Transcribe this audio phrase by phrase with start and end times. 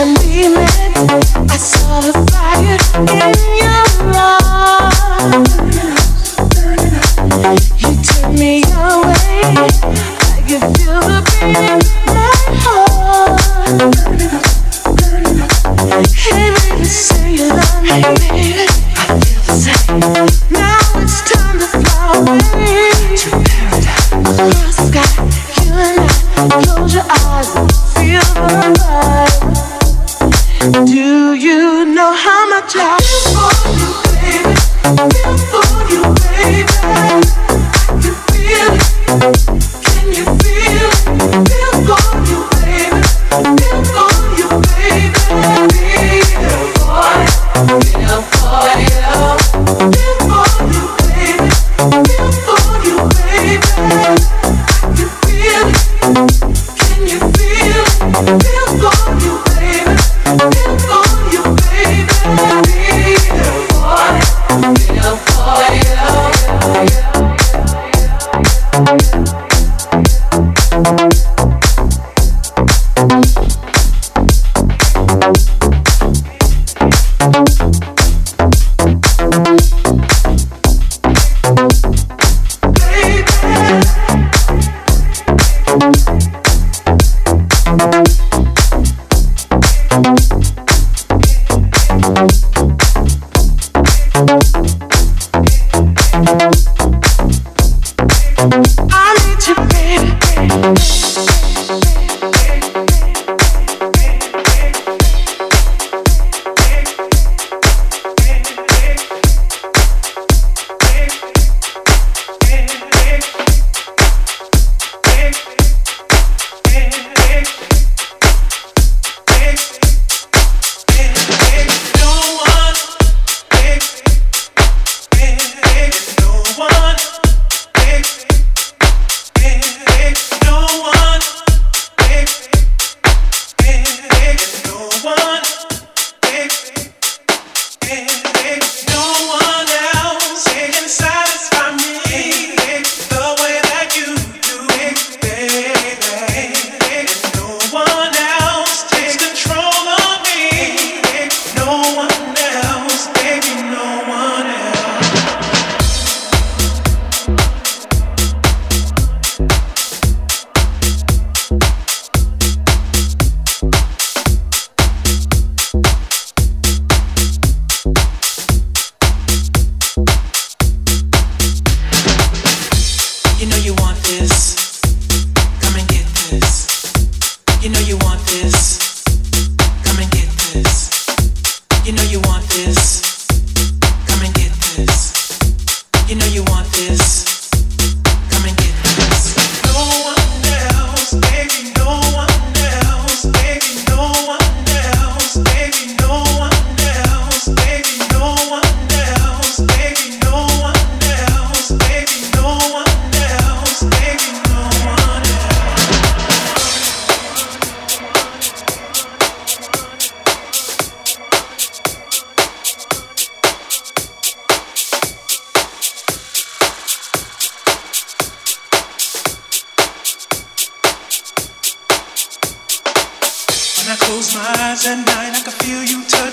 [0.00, 0.30] Thank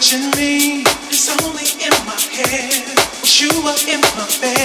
[0.08, 0.84] touching me
[1.44, 2.96] only in my head.
[3.20, 4.57] But you are in my bed.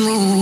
[0.00, 0.41] Move, we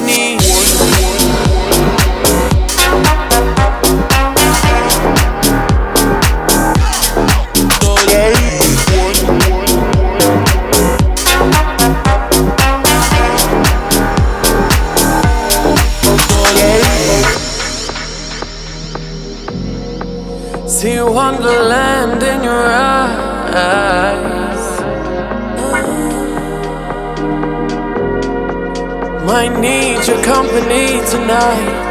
[29.41, 31.90] Might need your company tonight.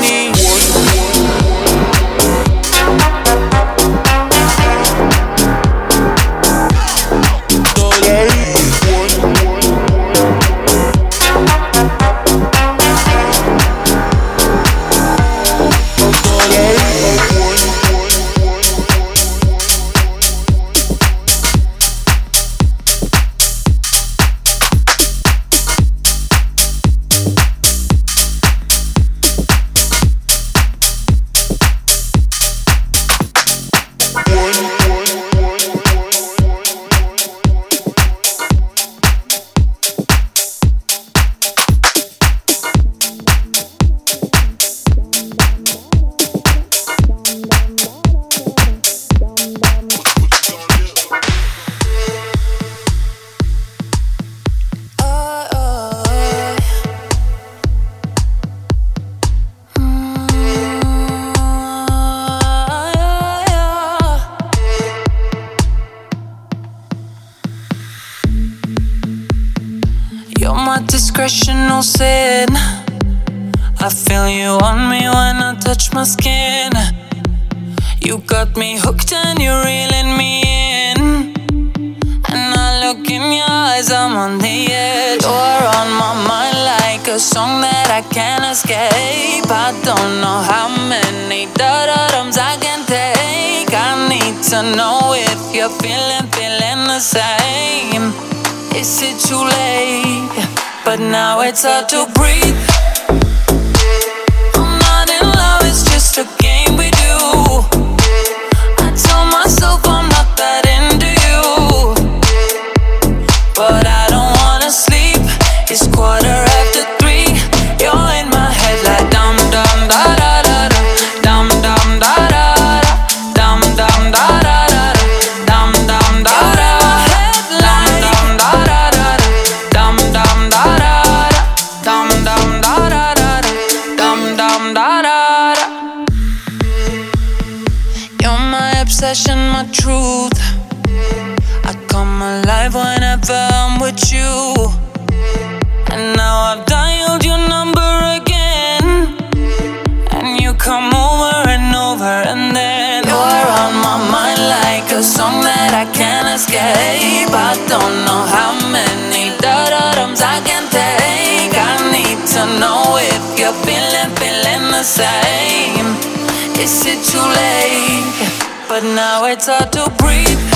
[166.61, 168.69] Is it too late?
[168.69, 170.50] But now it's hard to breathe.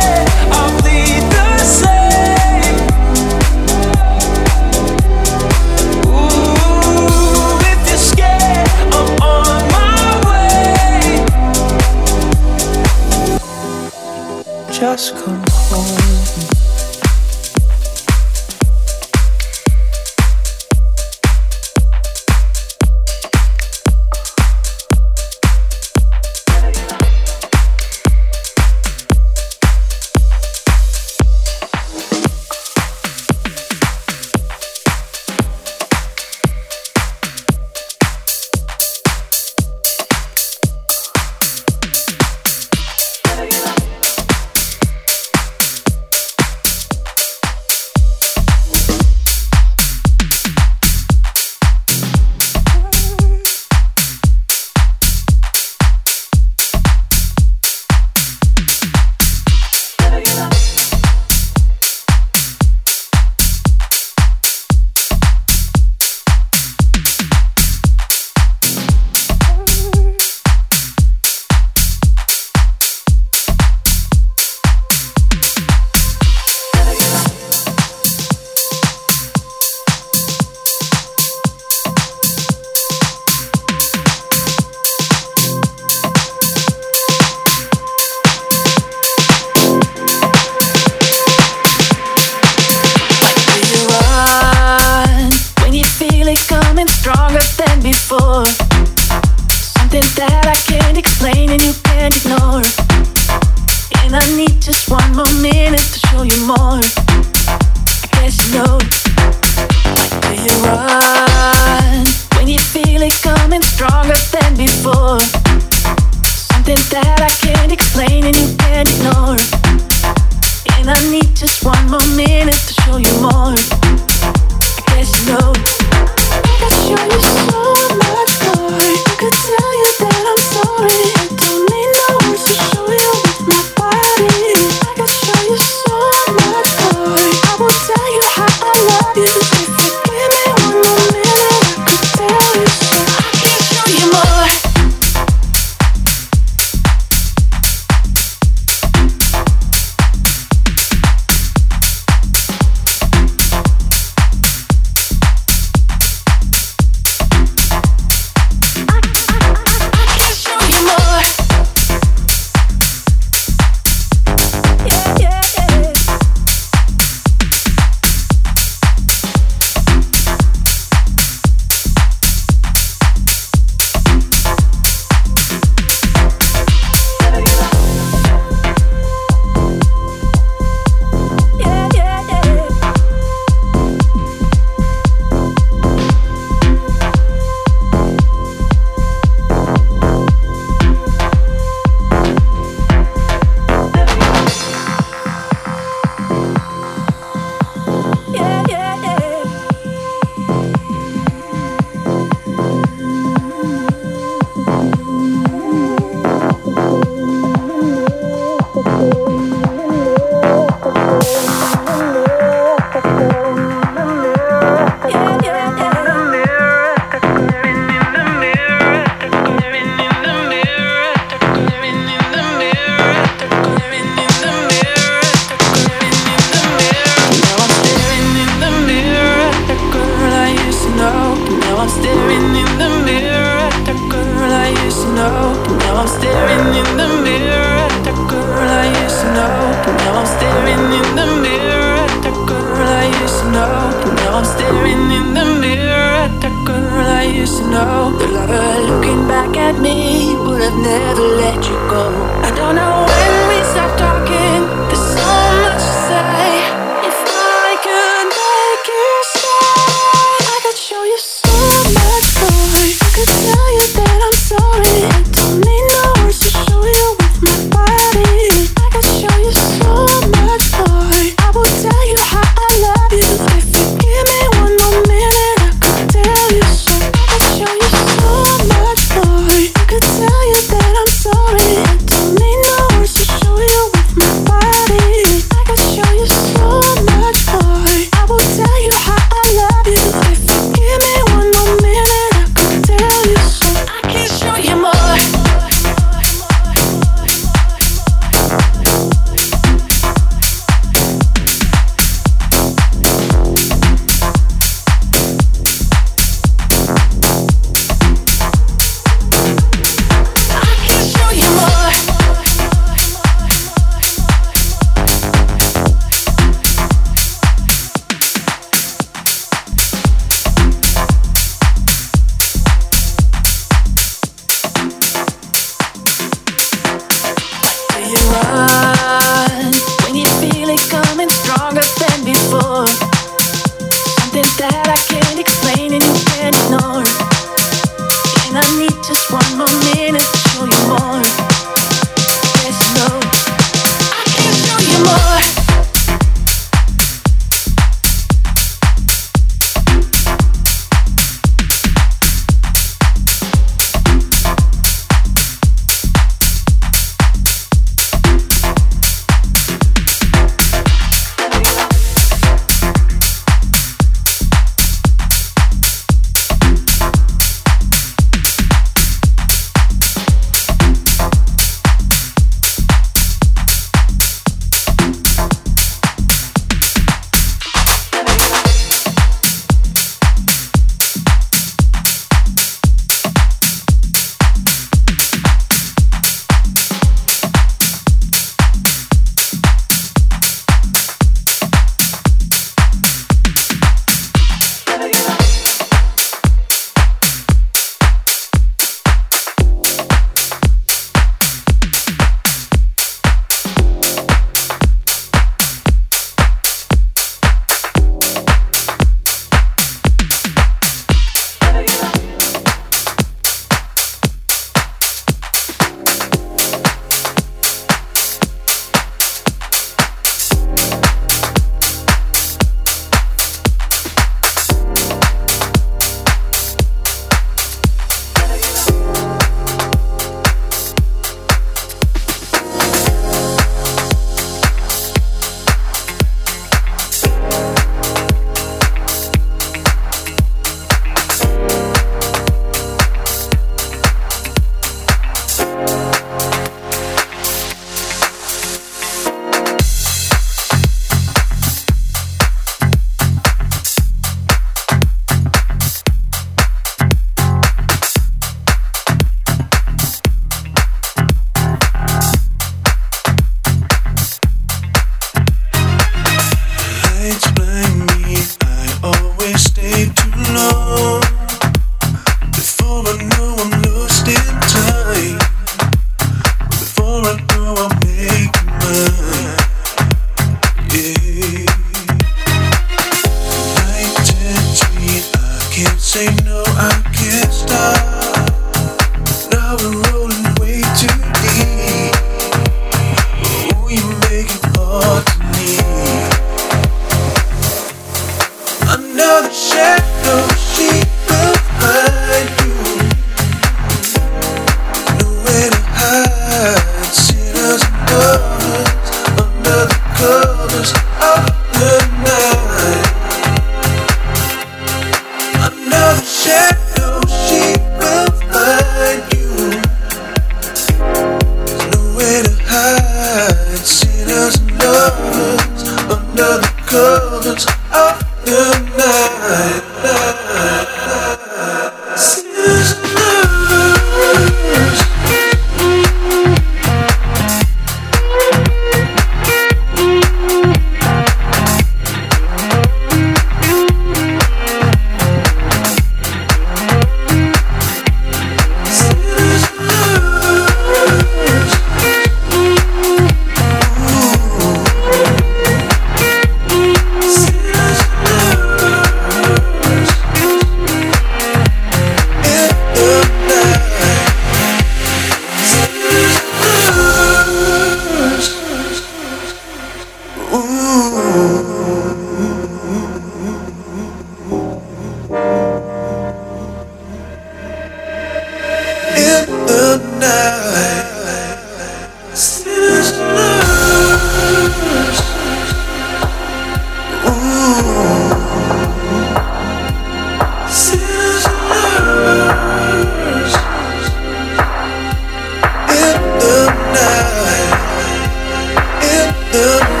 [599.53, 600.00] Ooh.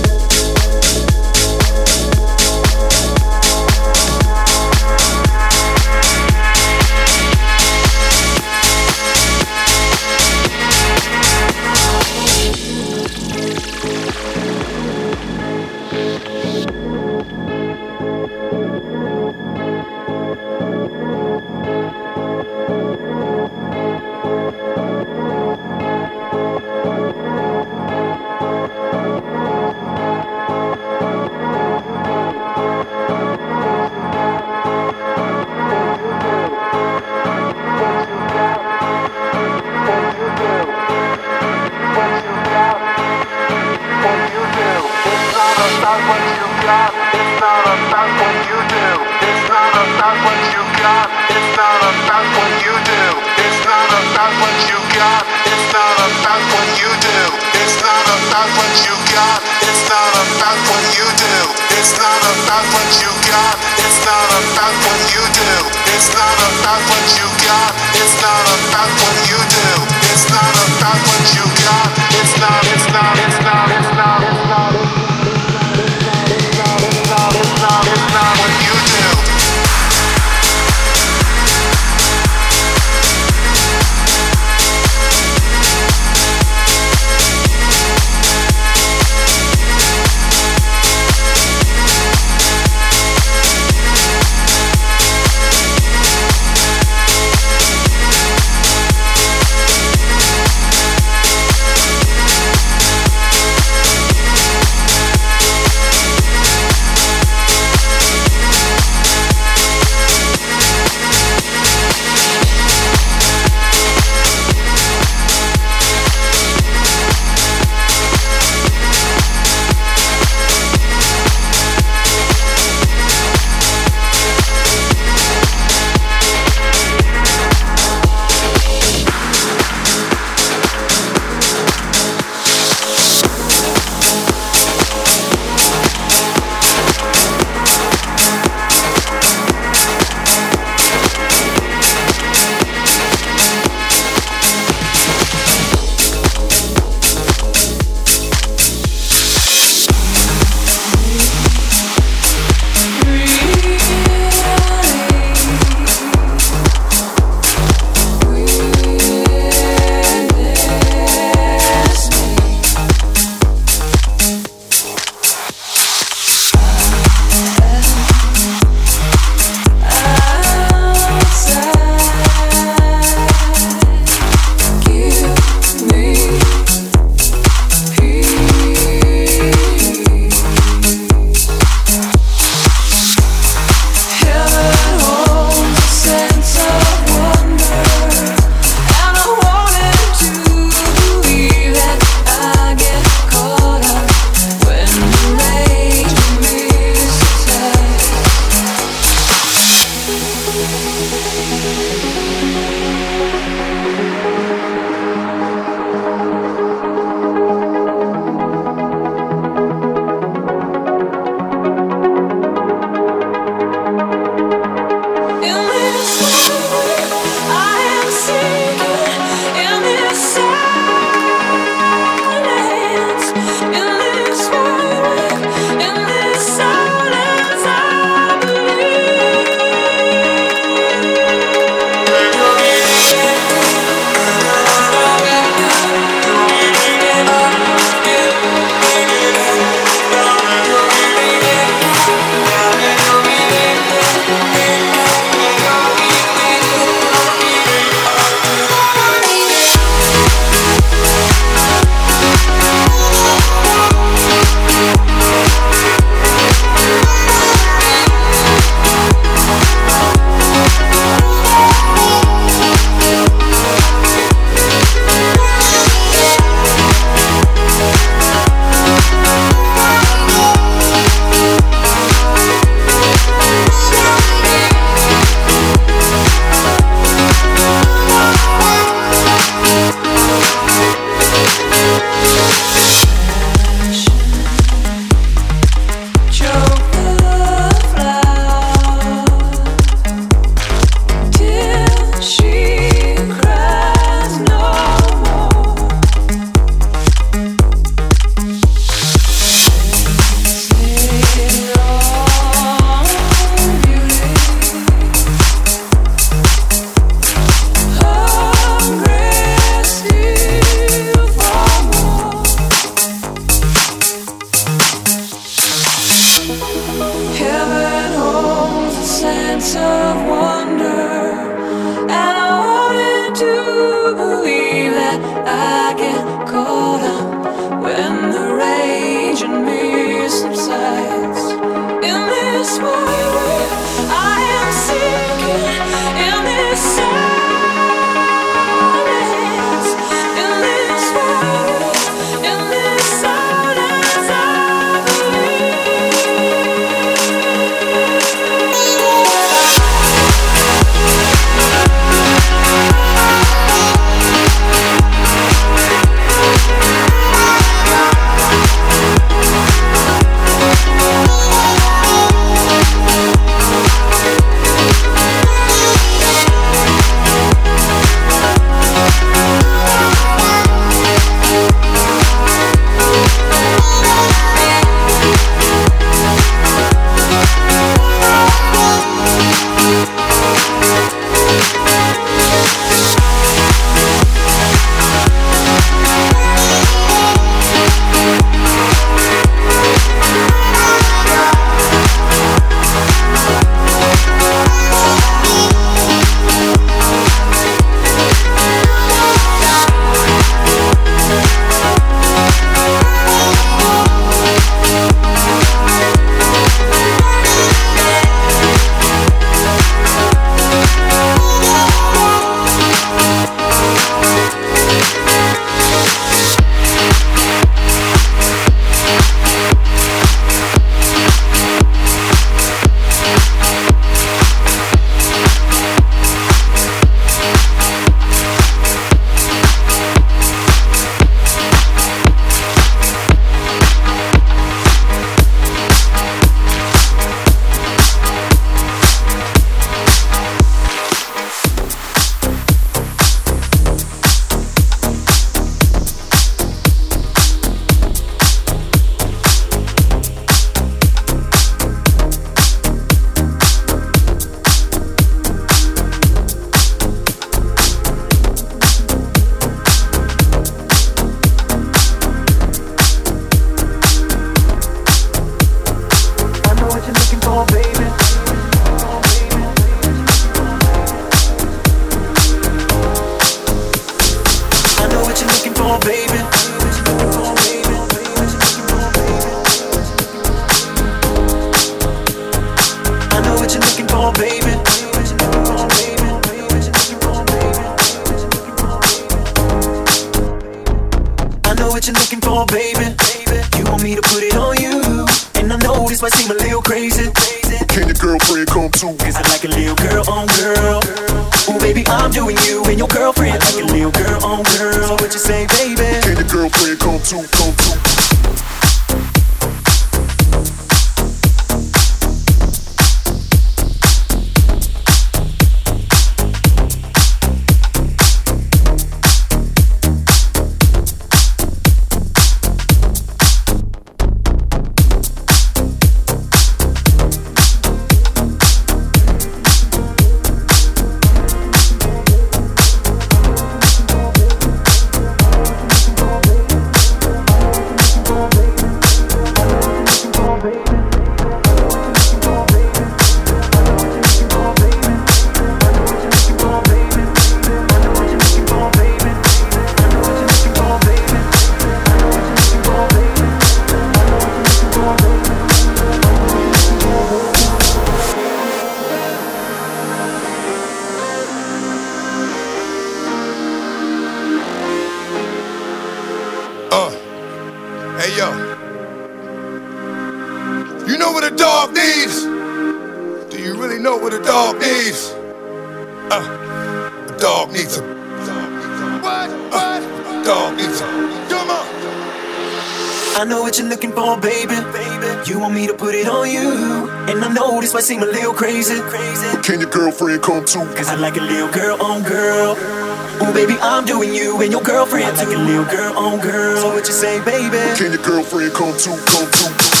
[591.71, 592.75] girl on girl.
[592.77, 595.25] oh baby, I'm doing you and your girlfriend.
[595.25, 596.77] I like a little girl on girl.
[596.77, 597.77] So what you say, baby?
[597.97, 600.00] Can your girlfriend come too, come too?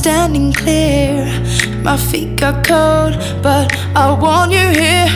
[0.00, 1.26] standing clear.
[1.82, 3.12] My feet got cold,
[3.42, 5.10] but I want you here.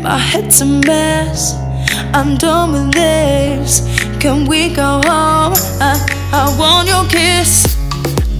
[0.00, 1.56] My head's a mess.
[2.14, 3.70] I'm done with this.
[4.20, 5.54] Can we go home?
[5.82, 5.94] I,
[6.32, 7.76] I want your kiss.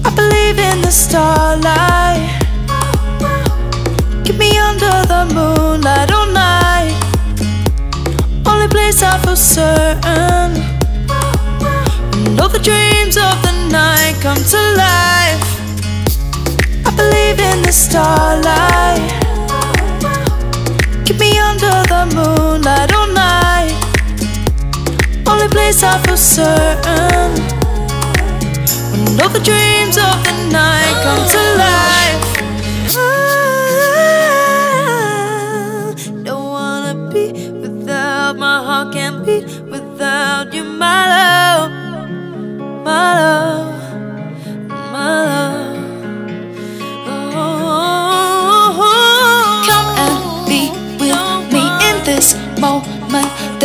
[0.05, 2.23] I believe in the starlight.
[4.23, 6.95] Get me under the moonlight all night.
[8.45, 10.51] Only place I feel certain.
[12.27, 15.48] And all the dreams of the night come to life
[17.51, 19.09] in the starlight.
[21.05, 23.73] Keep me under the moonlight all night.
[25.27, 27.31] Only place I feel certain.
[28.91, 32.28] When all the dreams of the night come to life.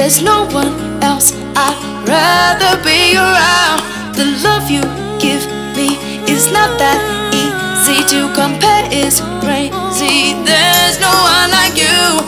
[0.05, 3.81] There's no one else I'd rather be around.
[4.13, 4.83] The love you
[5.19, 5.41] give
[5.75, 5.97] me
[6.31, 7.01] is not that
[7.33, 8.85] easy to compare.
[8.93, 10.37] It's crazy.
[10.45, 12.21] There's no one like you.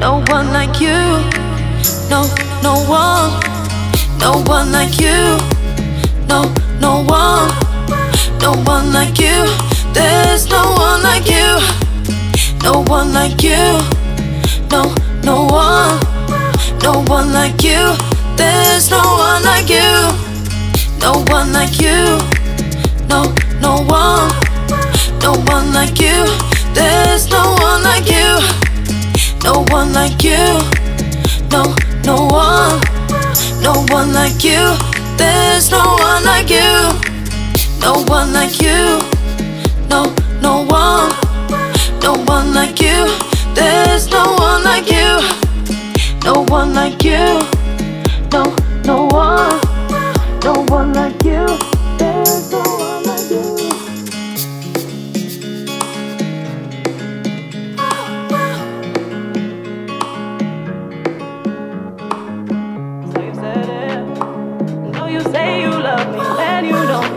[0.00, 1.22] no one like you.
[2.10, 3.43] No, no one,
[4.24, 5.36] no one like you.
[6.30, 7.50] No, no one,
[8.40, 9.44] no one like you.
[9.92, 11.50] There's no one like you.
[12.62, 13.64] No one like you.
[14.72, 14.82] No,
[15.22, 16.00] no one,
[16.82, 17.82] no one like you.
[18.34, 19.92] There's no one like you.
[21.04, 22.00] No one like you.
[23.10, 23.20] No,
[23.60, 24.30] no one,
[25.20, 26.24] no one like you.
[26.72, 28.30] There's no one like you.
[29.44, 30.44] No one like you.
[31.52, 31.76] No,
[32.06, 32.53] no one.
[33.64, 34.76] No one like you.
[35.16, 36.60] There's no one like you.
[37.80, 39.00] No one like you.
[39.88, 41.08] No, no one.
[42.02, 43.08] No one like you.
[43.54, 45.18] There's no one like you.
[46.24, 47.40] No one like you.
[48.30, 48.54] No,
[48.84, 49.58] no one.
[50.44, 51.73] No one like you.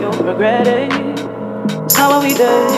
[0.06, 0.92] Regret it.
[1.84, 2.70] It's not what we did,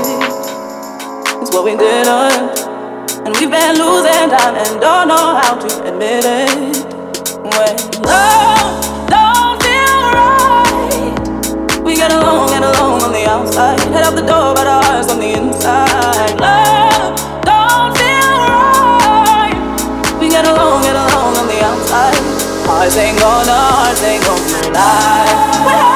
[1.43, 2.59] it's what we didn't.
[3.27, 6.87] And we've been losing time and don't know how to admit it.
[7.45, 13.79] When love don't feel right, we get along, get along on the outside.
[13.93, 16.41] Head out the door, but our hearts on the inside.
[16.41, 22.17] Love don't feel right, we get along, get along on the outside.
[22.67, 25.90] Hearts ain't gonna, hearts ain't gonna lie.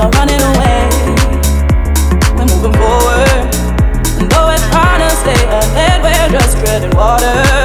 [0.00, 0.88] not running away.
[2.34, 3.52] We're moving forward.
[4.30, 4.48] Though
[4.98, 7.59] to stay ahead, we're just treading water.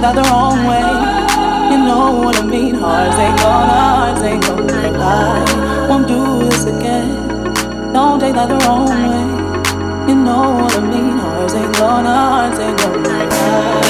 [0.00, 0.86] Don't go the wrong way
[1.72, 5.56] you know what a mean heart ain' got ain't gonna cry
[5.88, 7.92] won't do this again.
[7.92, 10.08] Don't take that the wrong way.
[10.08, 11.16] You know what I mean.
[11.18, 13.85] Hearts ain't gonna, hearts ain't